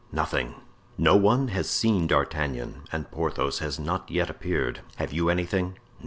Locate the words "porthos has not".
3.11-4.09